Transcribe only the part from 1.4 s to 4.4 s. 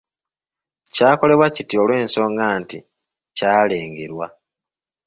kiti olw’ensonga nti kyalengerwa.